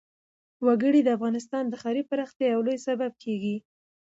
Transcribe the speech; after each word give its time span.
وګړي 0.65 1.01
د 1.03 1.09
افغانستان 1.17 1.63
د 1.67 1.73
ښاري 1.81 2.03
پراختیا 2.09 2.47
یو 2.51 2.65
لوی 2.67 2.77
سبب 2.87 3.11
کېږي. 3.23 3.55